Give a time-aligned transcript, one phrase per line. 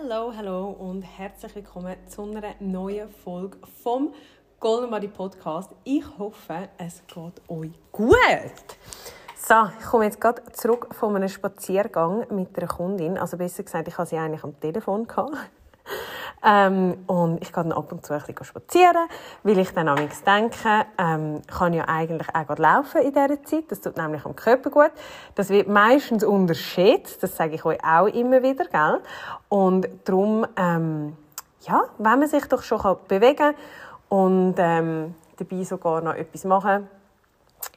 [0.00, 4.14] Hallo, hallo und herzlich willkommen zu einer neuen Folge vom
[4.58, 5.70] Golden Body Podcast.
[5.84, 8.16] Ich hoffe, es geht euch gut.
[9.36, 13.18] So, ich komme jetzt gerade zurück von einem Spaziergang mit einer Kundin.
[13.18, 15.06] Also besser gesagt, ich hatte sie eigentlich am Telefon.
[16.44, 19.08] Ähm, und ich gehe dann ab und zu ein bisschen spazieren,
[19.44, 23.64] weil ich dann amigs denke, ähm, kann ja eigentlich auch laufen in dieser Zeit.
[23.68, 24.90] Das tut nämlich am Körper gut.
[25.36, 27.22] Das wird meistens unterschätzt.
[27.22, 29.00] Das sage ich euch auch immer wieder, gell?
[29.48, 31.16] Und darum, ähm,
[31.60, 33.54] ja, wenn man sich doch schon bewegen kann
[34.08, 36.88] und ähm, dabei sogar noch etwas machen,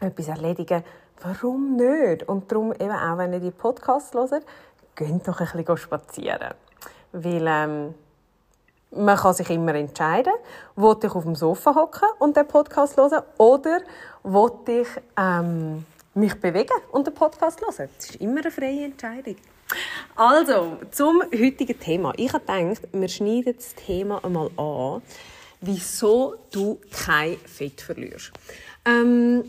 [0.01, 0.83] etwas erledigen,
[1.21, 2.27] warum nicht?
[2.27, 4.43] Und darum eben auch, wenn ihr die Podcasts hört,
[4.95, 6.55] geht doch ein bisschen spazieren.
[7.11, 7.95] Weil, ähm,
[8.95, 10.33] man kann sich immer entscheiden,
[10.75, 13.81] will ich auf dem Sofa hocken und den Podcast hören oder
[14.23, 14.87] will ich
[15.17, 17.89] ähm, mich bewegen und den Podcast hören.
[17.97, 19.35] Das ist immer eine freie Entscheidung.
[20.15, 22.13] Also, zum heutigen Thema.
[22.17, 25.01] Ich habe gedacht, wir schneiden das Thema einmal an,
[25.61, 28.31] wieso du kein Fett verlierst.
[28.85, 29.43] Ähm,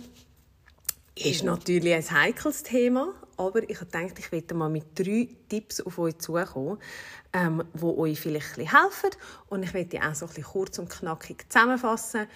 [1.14, 5.98] ist natürlich ein heikles Thema, aber ich habe ich werde mal mit drei Tipps auf
[5.98, 6.78] euch zukommen,
[7.32, 9.10] ähm, die euch vielleicht ein helfen.
[9.48, 12.26] Und ich werde die auch so ein bisschen kurz und knackig zusammenfassen.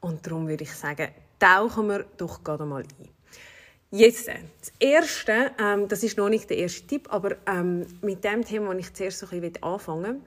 [0.00, 3.08] Und darum würde ich sagen, tauchen wir doch gerade mal ein.
[3.90, 8.44] Jetzt, das Erste, ähm, das ist noch nicht der erste Tipp, aber ähm, mit dem
[8.44, 10.22] Thema, das ich zuerst so ein bisschen anfangen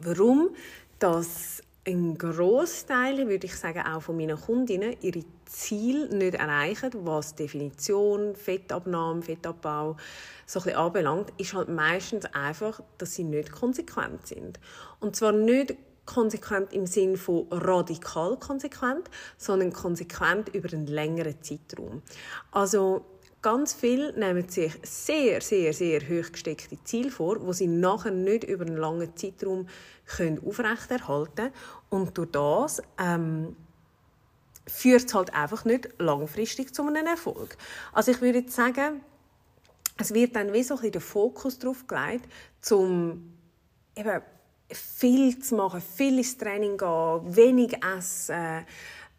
[0.00, 0.50] warum
[0.98, 7.34] das ein Großteil, würde ich sagen, auch von meinen Kundinnen ihre Ziele nicht erreichen, was
[7.34, 9.96] Definition, Fettabnahme, Fettabbau
[10.46, 14.60] so ein anbelangt, ist halt meistens einfach, dass sie nicht konsequent sind.
[15.00, 15.74] Und zwar nicht
[16.04, 19.08] konsequent im Sinn von radikal konsequent,
[19.38, 22.02] sondern konsequent über einen längeren Zeitraum.
[22.50, 23.04] Also
[23.42, 28.44] Ganz viele nehmen sich sehr, sehr, sehr hoch gesteckte Ziele vor, wo sie nachher nicht
[28.44, 29.66] über einen langen Zeitraum
[30.04, 31.52] können aufrechterhalten können.
[31.88, 33.56] Und durch das ähm,
[34.66, 37.56] führt es halt einfach nicht langfristig zu einem Erfolg.
[37.94, 39.00] Also ich würde sagen,
[39.96, 42.28] es wird dann wie so ein bisschen der Fokus darauf gelegt,
[42.70, 43.34] um
[43.96, 44.22] eben
[44.70, 48.66] viel zu machen, viel ins Training gehen, wenig essen,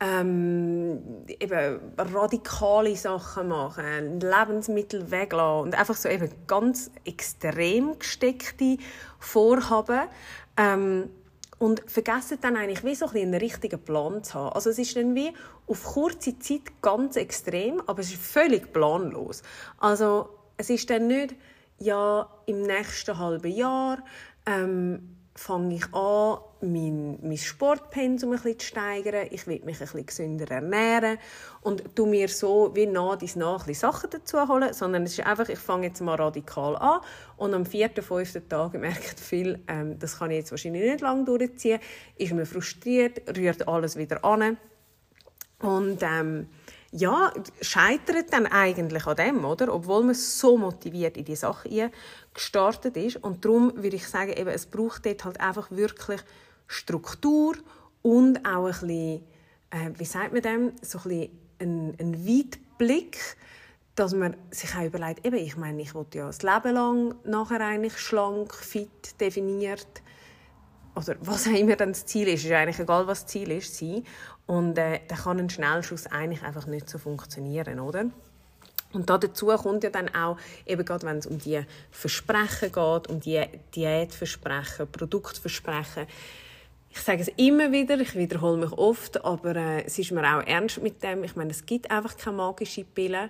[0.01, 8.77] ähm, eben radikale Sachen machen, Lebensmittel weglassen und einfach so eben ganz extrem gesteckte
[9.19, 10.09] Vorhaben
[10.57, 11.11] ähm,
[11.59, 14.53] und vergessen dann eigentlich wie so ein einen richtigen Plan zu haben.
[14.53, 15.33] Also es ist dann wie
[15.67, 19.43] auf kurze Zeit ganz extrem, aber es ist völlig planlos.
[19.77, 21.35] Also es ist dann nicht,
[21.77, 23.99] ja, im nächsten halben Jahr
[24.47, 29.27] ähm, fange ich an, mein, mein Sportpensum ein bisschen zu steigern.
[29.31, 31.17] Ich will mich ein bisschen gesünder ernähren.
[31.61, 35.25] Und du mir so wie nach dies nach ein Sachen dazu holen, sondern es ist
[35.25, 37.01] einfach, ich fange jetzt mal radikal an.
[37.37, 41.25] Und am vierten, fünften Tag merkt viel, ähm, das kann ich jetzt wahrscheinlich nicht lange
[41.25, 41.79] durchziehen,
[42.17, 44.57] ist man frustriert, rührt alles wieder an.
[45.59, 46.49] Und ähm,
[46.91, 47.31] ja,
[47.61, 49.73] scheitert dann eigentlich an dem, oder?
[49.73, 51.91] Obwohl man so motiviert in die Sache
[52.33, 53.17] gestartet ist.
[53.17, 56.21] Und darum würde ich sagen, eben, es braucht dort halt einfach wirklich
[56.67, 57.55] Struktur
[58.01, 59.23] und auch ein bisschen,
[59.69, 61.29] äh, wie sagt man dem, so ein bisschen
[61.59, 63.37] ein, ein Weitblick,
[63.95, 67.61] dass man sich auch überlegt, eben, ich meine, ich wollte ja das Leben lang nachher
[67.61, 70.01] eigentlich schlank, fit, definiert
[70.95, 73.75] oder was auch immer dann das Ziel ist, ist eigentlich egal, was das Ziel ist,
[73.75, 74.03] sein.
[74.51, 78.07] Und äh, dann kann ein Schnellschuss eigentlich einfach nicht so funktionieren, oder?
[78.91, 83.21] Und dazu kommt ja dann auch, eben gerade wenn es um die Versprechen geht, um
[83.21, 83.41] die
[83.73, 86.05] Diätversprechen, Produktversprechen,
[86.89, 90.45] ich sage es immer wieder, ich wiederhole mich oft, aber äh, es ist mir auch
[90.45, 91.23] ernst mit dem.
[91.23, 93.29] Ich meine, es gibt einfach keine magische Pille.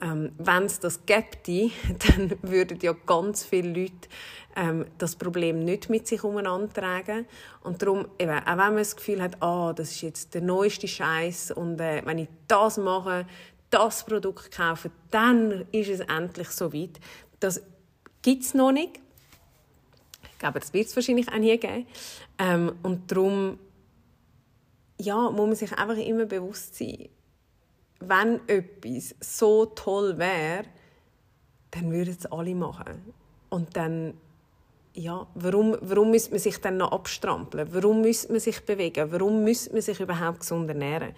[0.00, 1.70] Ähm, wenn es das gäbe,
[2.06, 4.08] dann würden ja ganz viele Leute
[4.56, 7.26] ähm, das Problem nicht mit sich umeinander tragen.
[7.62, 10.88] Und darum, eben, auch wenn man das Gefühl hat, ah, das ist jetzt der neueste
[10.88, 13.26] Scheiß und äh, wenn ich das mache,
[13.70, 17.00] das Produkt kaufe, dann ist es endlich so weit.
[17.40, 17.62] Das
[18.22, 19.00] gibt es noch nicht.
[20.32, 21.86] Ich glaube, das wird es wahrscheinlich auch nie geben.
[22.38, 23.58] Ähm, und darum
[24.98, 27.08] ja, muss man sich einfach immer bewusst sein,
[28.00, 30.64] wenn etwas so toll wäre,
[31.70, 33.14] dann würden es alle machen.
[33.50, 34.14] Und dann,
[34.94, 37.68] ja, warum, warum müsste man sich dann noch abstrampeln?
[37.72, 39.10] Warum müsste man sich bewegen?
[39.10, 41.14] Warum müsste man sich überhaupt gesund ernähren?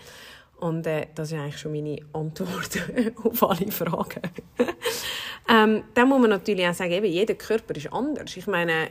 [0.58, 2.78] Und äh, das ist eigentlich schon meine Antwort
[3.24, 4.22] auf alle Fragen.
[5.48, 8.36] ähm, dann muss man natürlich auch sagen, eben, jeder Körper ist anders.
[8.36, 8.88] Ich meine,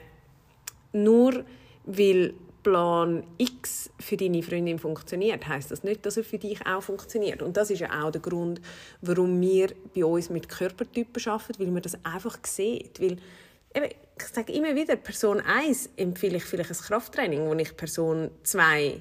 [0.93, 1.43] nur
[1.85, 2.33] weil
[2.65, 7.43] Plan X für deine Freundin funktioniert, heißt das nicht, dass er für dich auch funktioniert.
[7.43, 8.59] Und das ist ja auch der Grund,
[9.01, 12.99] warum wir bei uns mit Körpertypen arbeiten, weil man das einfach sieht.
[12.99, 13.17] Weil,
[13.75, 13.85] eben,
[14.17, 18.99] ich sage immer wieder, Person 1 empfehle ich vielleicht ein Krafttraining, wo ich Person 2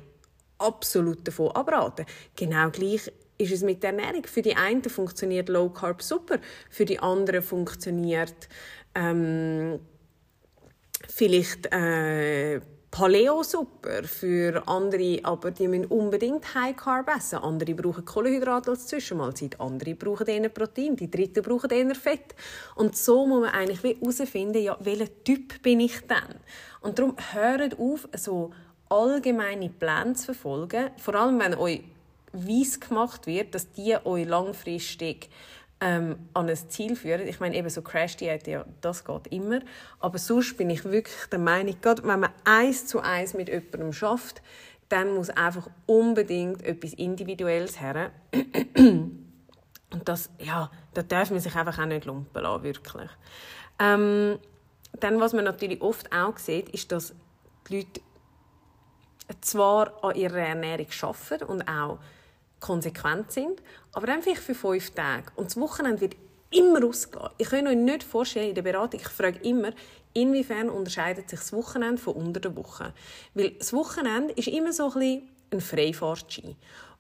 [0.59, 2.05] absolut davon abrate.
[2.37, 4.27] Genau gleich ist es mit der Ernährung.
[4.27, 6.39] Für die einen funktioniert Low Carb super,
[6.69, 8.47] für die anderen funktioniert
[8.95, 9.81] ähm,
[11.09, 12.61] vielleicht äh,
[12.95, 17.41] Paleo super, für andere aber die müssen unbedingt High Carb essen.
[17.41, 22.37] Andere brauchen Kohlenhydrate als Zwischenmahlzeit, andere brauchen eher Protein, die dritten brauchen eher Fett.
[22.77, 26.39] Und so muss man eigentlich herausfinden, ja, welcher Typ bin ich denn?
[26.83, 28.53] Und darum hört auf, so
[28.89, 31.83] allgemeine Pläne zu verfolgen, vor allem wenn euch
[32.33, 35.31] weiss gemacht wird, dass die euch langfristig
[35.81, 37.27] ähm, an ein Ziel führen.
[37.27, 39.61] Ich meine, eben so Crash-Diät, ja, das geht immer.
[40.01, 43.93] Aber sonst bin ich wirklich der Meinung, gerade wenn man eins zu eins mit jemandem
[43.93, 44.43] schafft,
[44.89, 48.11] dann muss einfach unbedingt etwas Individuelles her.
[48.77, 53.11] Und das, ja, da darf man sich einfach auch nicht lumpen lassen, wirklich.
[53.79, 54.39] Ähm,
[55.01, 57.15] dann, was man natürlich oft auch sieht, ist, dass
[57.69, 58.01] die Leute
[59.41, 61.99] zwar an ihrer Ernährung arbeiten und auch
[62.65, 63.63] konsequent sind,
[63.93, 65.27] aber dann vielleicht für fünf Tage.
[65.37, 66.17] Und das Wochenende wird
[66.51, 67.29] immer ausgehen.
[67.37, 69.73] Ich kann euch nicht vorstellen, in der Beratung, ich frage immer,
[70.15, 72.95] inwiefern unterscheidet sich das Wochenende von unter der Woche?
[73.35, 76.57] Weil das Wochenende ist immer so ein, bisschen ein Freifahrtschein.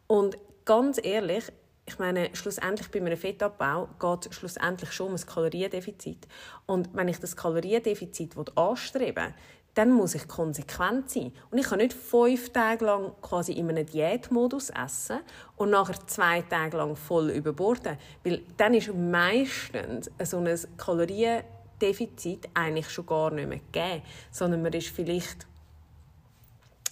[0.06, 1.44] Und ganz ehrlich,
[1.86, 6.26] ich meine, schlussendlich bei einem Fettabbau geht es schlussendlich schon um ein Kaloriendefizit.
[6.66, 9.34] Und wenn ich das Kaloriendefizit anstreben will,
[9.74, 11.32] dann muss ich konsequent sein.
[11.50, 15.20] Und ich kann nicht fünf Tage lang quasi in einem Diätmodus essen
[15.56, 17.98] und nachher zwei Tage lang voll überborden.
[18.22, 24.72] Weil dann ist meistens so ein Kaloriendefizit eigentlich schon gar nicht mehr gegeben, sondern man
[24.72, 25.46] ist vielleicht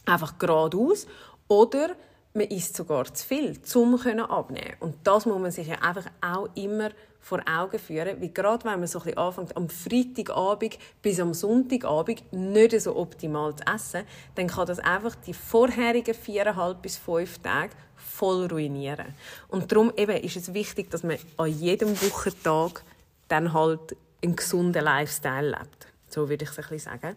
[0.04, 1.06] einfach geradeaus
[1.46, 1.94] oder
[2.34, 6.48] man isst sogar zu viel, um abnehmen Und das muss man sich ja einfach auch
[6.54, 6.90] immer
[7.22, 12.20] vor Augen führen, wie gerade wenn man so ein anfängt, am Freitagabend bis am Sonntagabend
[12.32, 14.02] nicht so optimal zu essen,
[14.34, 19.14] dann kann das einfach die vorherigen viereinhalb bis fünf Tage voll ruinieren.
[19.48, 22.82] Und darum eben ist es wichtig, dass man an jedem Wochentag
[23.28, 25.86] dann halt einen gesunden Lifestyle lebt.
[26.08, 27.16] So würde ich es ein bisschen sagen.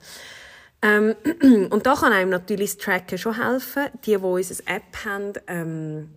[0.82, 1.16] Ähm,
[1.72, 3.88] und da kann einem natürlich das Tracken schon helfen.
[4.06, 6.10] Die, die unsere App haben, ähm,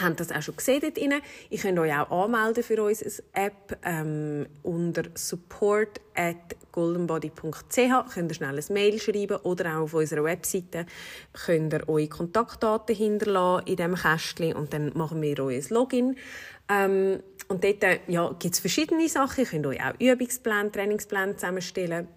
[0.00, 1.14] haben das auch schon gesehen dort drin.
[1.50, 8.14] Ich könnt euch auch anmelden für unsere App ähm, unter support at goldenbody.ch.
[8.14, 10.86] Könnt ihr schnell ein Mail schreiben oder auch auf unserer Webseite
[11.32, 16.16] könnt ihr eure Kontaktdaten hinterlassen in diesem Kästchen und dann machen wir ein Login.
[16.68, 19.44] Ähm, und dort ja, gibt es verschiedene Sachen.
[19.44, 22.08] Ihr könnt euch auch Übungspläne, Trainingspläne zusammenstellen.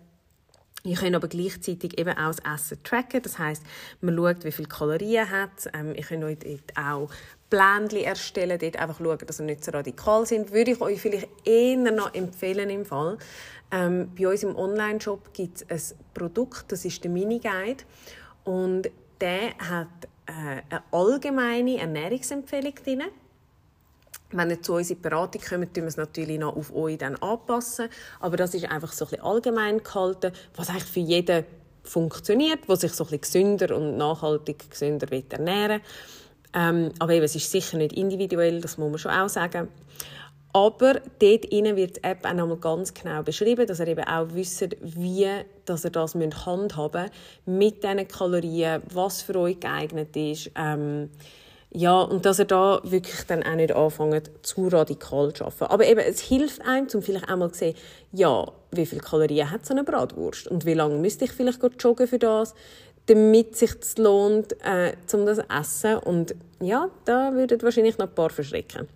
[0.83, 3.22] Ihr könnt aber gleichzeitig eben auch das Essen tracken.
[3.22, 3.63] Das heißt,
[4.01, 5.69] man schaut, wie viele Kalorien hat.
[5.74, 7.10] Ähm, ihr könnt euch dort auch
[7.51, 10.52] Pläne erstellen, dort einfach schauen, dass sie nicht so radikal sind.
[10.52, 13.18] Würde ich euch vielleicht eher noch empfehlen im Fall.
[13.71, 17.83] Ähm, bei uns im Online-Shop gibt es ein Produkt, das ist der Mini-Guide.
[18.44, 19.88] Und der hat
[20.26, 23.04] äh, eine allgemeine Ernährungsempfehlung drin.
[24.31, 26.97] Wenn ihr zu uns in die Beratung kommt, tun wir es natürlich noch auf euch
[26.97, 27.90] dann anpassen.
[28.19, 31.45] Aber das ist einfach so ein bisschen allgemein gehalten, was eigentlich für jeden
[31.83, 35.81] funktioniert, was sich so ein bisschen gesünder und nachhaltig gesünder ernähren will.
[36.54, 39.69] Ähm, aber eben, es ist sicher nicht individuell, das muss man schon auch sagen.
[40.54, 44.28] Aber dort innen wird die App auch nochmal ganz genau beschrieben, dass ihr eben auch
[44.33, 45.30] wisst, wie
[45.66, 47.14] dass ihr das handhaben müsst
[47.45, 50.52] mit diesen Kalorien, was für euch geeignet ist.
[50.56, 51.09] Ähm,
[51.73, 55.71] ja, und dass ihr da wirklich dann auch nicht anfangt, zu radikal zu arbeiten.
[55.71, 57.75] Aber eben, es hilft einem, um vielleicht auch mal zu sehen,
[58.11, 62.07] ja, wie viele Kalorien hat so eine Bratwurst und wie lange müsste ich vielleicht joggen
[62.07, 62.54] für das
[63.07, 65.97] damit sich das lohnt, äh, um das Essen.
[65.97, 68.87] Und ja, da würden wahrscheinlich noch ein paar verschrecken.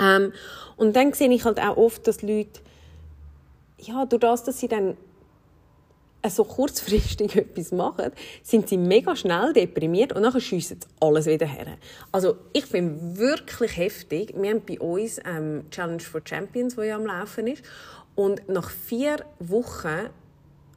[0.00, 0.32] Ähm,
[0.76, 2.60] und dann sehe ich halt auch oft, dass Leute,
[3.78, 4.96] ja, durch das, dass sie dann
[6.30, 8.12] so kurzfristig etwas machen,
[8.42, 11.78] sind sie mega schnell deprimiert und dann schiessen sie alles wieder her.
[12.12, 14.34] Also ich finde wirklich heftig.
[14.36, 17.62] Wir haben bei uns ähm, Challenge for Champions, die ja am Laufen ist.
[18.14, 20.10] Und nach vier Wochen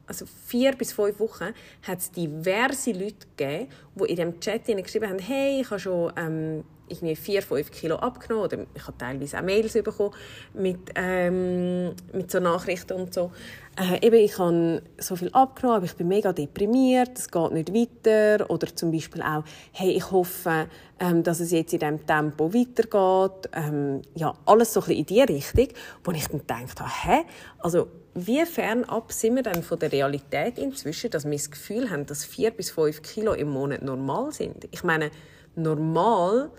[0.08, 1.52] also vier bis fünf Wochen,
[1.86, 6.12] hat es diverse Leute gegeben, die in dem Chat geschrieben haben, hey, ich habe schon
[6.16, 10.14] ähm, irgendwie vier, fünf Kilo abgenommen oder ich habe teilweise auch Mails bekommen
[10.54, 13.30] mit, ähm, mit so Nachrichten und so.
[13.78, 17.72] Äh, eben, ich habe so viel abgenommen, aber ich bin mega deprimiert, es geht nicht
[17.72, 20.66] weiter oder zum Beispiel auch, hey, ich hoffe,
[20.98, 23.50] ähm, dass es jetzt in diesem Tempo weitergeht.
[23.52, 25.68] Ähm, ja, alles so ein bisschen in die Richtung,
[26.02, 27.24] wo ich dann gedacht habe, hä?
[27.60, 32.04] Also, wie fernab sind wir denn von der Realität inzwischen, dass wir das Gefühl haben,
[32.04, 34.66] dass vier bis fünf Kilo im Monat normal sind?
[34.72, 35.12] Ich meine,
[35.54, 36.50] normal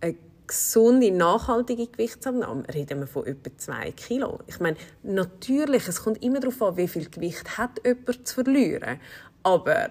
[0.00, 4.40] eine gesunde, nachhaltige Gewichtsabnahme reden wir von etwa 2 Kilo.
[4.46, 9.00] Ich meine, natürlich, es kommt immer darauf an, wie viel Gewicht hat jemand zu verlieren.
[9.42, 9.90] Aber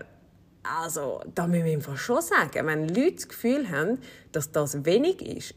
[0.64, 4.00] also, da müssen wir schon sagen, wenn Leute das Gefühl haben,
[4.32, 5.54] dass das wenig ist,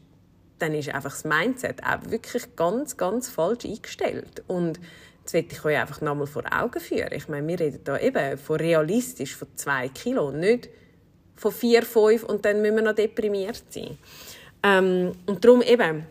[0.59, 4.43] dann ist einfach das Mindset auch wirklich ganz, ganz falsch eingestellt.
[4.47, 4.79] Und
[5.23, 7.13] das will ich euch einfach nochmal vor Augen führen.
[7.13, 10.69] Ich meine, wir reden da eben von realistisch von 2 Kilo, nicht
[11.35, 13.97] von 4, 5 und dann müssen wir noch deprimiert sein.
[14.63, 16.05] Ähm, und darum eben,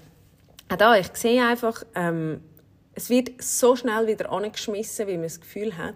[0.69, 2.41] auch da, ich sehe einfach, ähm,
[2.95, 5.95] es wird so schnell wieder angeschmissen, wie man das Gefühl hat,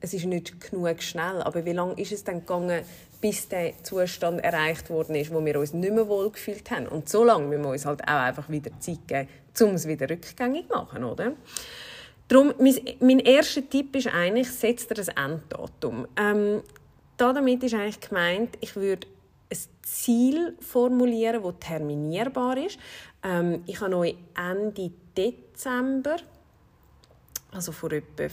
[0.00, 1.42] es ist nicht genug schnell.
[1.42, 2.82] Aber wie lange ist es dann gegangen,
[3.20, 6.86] bis der Zustand erreicht worden ist, wo wir uns nicht mehr wohl gefühlt haben?
[6.86, 9.28] Und so lange müssen wir uns halt auch einfach wieder Zeit geben,
[9.60, 11.32] um es wieder rückgängig zu machen, oder?
[12.28, 16.08] Darum, mein, mein erster Tipp ist eigentlich, setzt dir ein Enddatum.
[16.18, 16.62] Ähm,
[17.16, 19.06] damit ist eigentlich gemeint, ich würde
[19.50, 22.78] ein Ziel formulieren, das terminierbar ist.
[23.22, 26.16] Ähm, ich habe euch Ende Dezember,
[27.52, 28.26] also vor etwa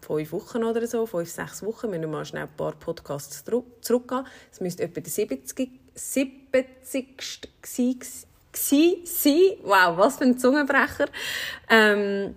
[0.00, 3.44] fünf Wochen oder so, fünf, sechs Wochen, müssen wir mal schnell ein paar Podcasts
[3.80, 4.26] zurückgehen.
[4.50, 5.70] Es müsste etwa der 70.
[5.94, 7.06] 70.
[8.52, 8.94] sein.
[9.62, 11.06] Wow, was für ein Zungenbrecher.
[11.70, 12.34] Ähm,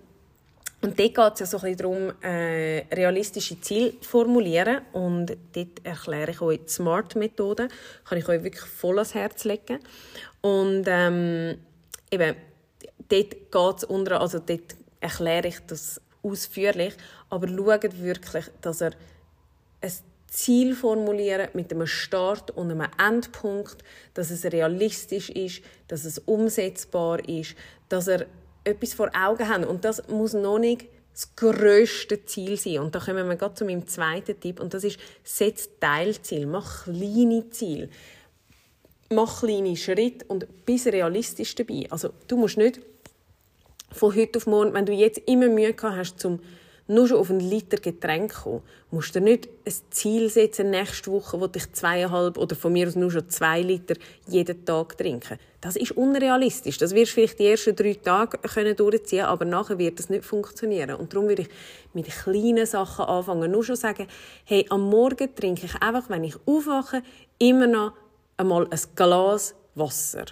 [0.86, 4.82] und dort geht es ja so ein darum, äh, realistische Ziele zu formulieren.
[4.92, 7.66] Und dort erkläre ich euch die SMART-Methode.
[8.04, 9.80] Kann ich euch wirklich voll ans Herz legen.
[10.42, 11.58] Und ähm,
[12.08, 12.36] eben,
[13.08, 16.94] dort geht es unter, also dort erkläre ich das ausführlich.
[17.30, 18.92] Aber schaut wirklich, dass er
[19.80, 19.92] ein
[20.28, 23.78] Ziel formulieren mit einem Start und einem Endpunkt,
[24.14, 27.56] dass es realistisch ist, dass es umsetzbar ist,
[27.88, 28.26] dass er
[28.66, 29.64] etwas vor Augen haben.
[29.64, 32.80] Und das muss noch nicht das grösste Ziel sein.
[32.80, 34.60] Und da kommen wir gerade zu meinem zweiten Tipp.
[34.60, 37.88] Und das ist, setz Teilziel, mach kleine Ziele.
[39.10, 41.86] Mach kleine Schritte und bist realistisch dabei.
[41.90, 42.80] Also, du musst nicht
[43.92, 46.40] von heute auf morgen, wenn du jetzt immer Mühe gehabt hast, zum
[46.88, 51.40] nur schon auf einen Liter Getränk kommen, musst du nicht ein Ziel setzen, nächste Woche,
[51.40, 53.94] wo ich zweieinhalb oder von mir aus nur schon zwei Liter
[54.28, 55.38] jeden Tag trinken.
[55.60, 56.78] Das ist unrealistisch.
[56.78, 60.24] Das wirst du vielleicht die ersten drei Tage können durchziehen, aber nachher wird das nicht
[60.24, 60.94] funktionieren.
[60.94, 61.48] Und darum würde ich
[61.92, 63.50] mit kleinen Sachen anfangen.
[63.50, 64.06] Nur schon sagen,
[64.44, 67.02] hey, am Morgen trinke ich einfach, wenn ich aufwache,
[67.38, 67.92] immer noch
[68.36, 70.26] einmal ein Glas Wasser.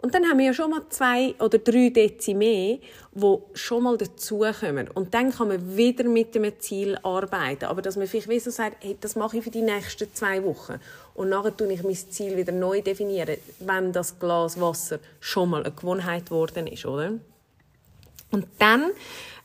[0.00, 2.78] Und dann haben wir ja schon mal zwei oder drei Dezi mehr,
[3.12, 4.88] die schon mal dazukommen.
[4.94, 7.64] Und dann kann man wieder mit dem Ziel arbeiten.
[7.64, 10.78] Aber dass man vielleicht so sagt, hey, das mache ich für die nächsten zwei Wochen.
[11.14, 15.64] Und nachher tue ich mein Ziel wieder neu definieren, wenn das Glas Wasser schon mal
[15.64, 17.14] eine Gewohnheit geworden ist, oder?
[18.30, 18.90] Und dann,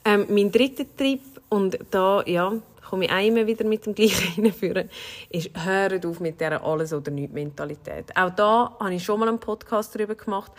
[0.05, 2.53] ähm, mein dritter Tipp, und da, ja,
[2.93, 4.87] komme ich einmal wieder mit dem gleichen reinführen,
[5.29, 8.15] ist, hört auf mit dieser Alles- oder Nichts-Mentalität.
[8.15, 10.51] Auch da habe ich schon mal einen Podcast darüber gemacht.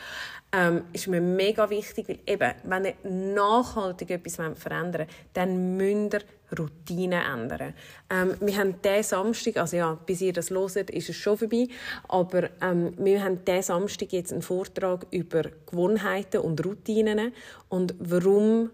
[0.50, 6.14] Ähm, ist mir mega wichtig, weil eben, wenn ihr nachhaltig etwas verändern wollt, dann müsst
[6.14, 7.74] ihr Routinen ändern.
[8.10, 11.68] Ähm, wir haben diesen Samstag, also ja, bis ihr das hört, ist es schon vorbei,
[12.08, 17.32] aber ähm, wir haben diesen Samstag jetzt einen Vortrag über Gewohnheiten und Routinen
[17.68, 18.70] und warum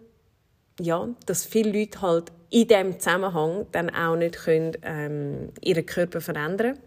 [0.83, 6.21] ja, dass viele Leute halt in diesem Zusammenhang dann auch nicht können, ähm, ihren Körper
[6.21, 6.79] verändern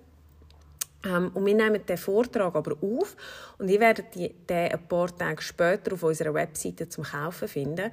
[1.05, 3.15] ähm, und wir nehmen den Vortrag aber auf
[3.57, 7.91] und ihr werdet den ein paar Tage später auf unserer Webseite zum Kaufen finden.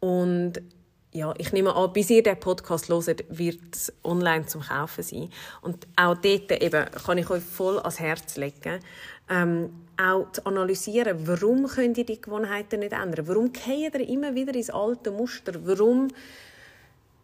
[0.00, 0.60] Und
[1.12, 5.30] ja, ich nehme an, bis ihr den Podcast hört, wird es online zum Kaufen sein.
[5.60, 8.80] Und auch dort eben kann ich euch voll ans Herz legen,
[9.28, 13.28] ähm, auch zu analysieren, warum könnt ihr die Gewohnheiten nicht ändern?
[13.28, 15.52] Warum geht ihr immer wieder ins alte Muster?
[15.64, 16.08] Warum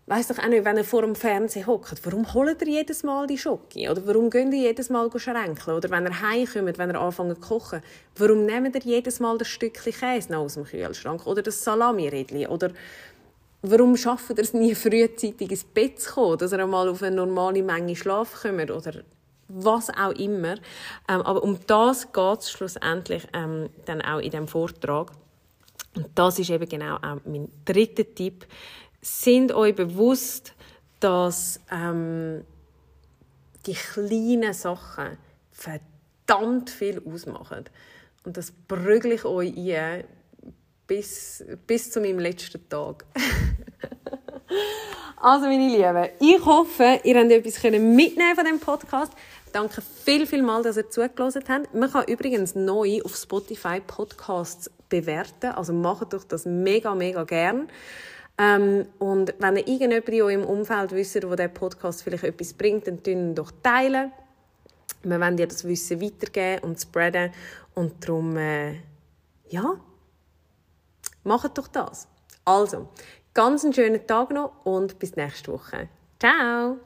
[0.09, 3.27] weiß doch auch nicht, wenn ihr vor dem Fernsehen hockt, warum holt ihr jedes Mal
[3.27, 3.89] die Schoki?
[3.89, 5.77] Oder warum geht ihr jedes Mal schränkeln?
[5.77, 7.83] Oder wenn ihr heimkommt, wenn ihr anfangt zu kochen,
[8.17, 11.27] warum nehmt ihr jedes Mal das Stückchen Käse aus dem Kühlschrank?
[11.27, 12.47] Oder das Salami-Rädchen?
[12.47, 12.71] Oder
[13.63, 17.17] warum schafft ihr es nie frühzeitig ins Bett zu kommen, dass ihr einmal auf eine
[17.17, 18.71] normale Menge Schlaf kommt?
[18.71, 19.03] Oder
[19.49, 20.55] was auch immer.
[21.09, 25.11] Ähm, aber um das geht es schlussendlich ähm, dann auch in diesem Vortrag.
[25.95, 28.47] Und das ist eben genau auch mein dritter Tipp.
[29.01, 30.55] Sind euch bewusst,
[31.01, 32.45] dass ähm,
[33.67, 35.17] die kleinen Sachen
[35.51, 37.65] verdammt viel ausmachen.
[38.25, 40.05] Und das prügle ich euch ein
[40.89, 43.05] bis, bis zu meinem letzten Tag.
[45.21, 49.13] also, meine Lieben, ich hoffe, ihr habt etwas mitnehmen von dem Podcast.
[49.53, 51.73] Danke viel, viel mal, dass ihr zugelassen habt.
[51.73, 55.53] Man kann übrigens neu auf Spotify Podcasts bewerten.
[55.53, 57.69] Also macht doch das mega, mega gern.
[58.37, 62.87] Ähm, und wenn ihr irgendjemand in eurem Umfeld wisst, wo der Podcast vielleicht etwas bringt,
[62.87, 64.13] dann teilen doch teilen.
[65.03, 67.33] Wir wollen dir das Wissen weitergeben und spreaden.
[67.75, 68.75] Und darum, äh,
[69.49, 69.81] ja,
[71.29, 72.09] macht doch das.
[72.45, 72.89] Also,
[73.35, 75.89] ganz einen schönen Tag noch und bis nächste Woche.
[76.19, 76.79] Ciao!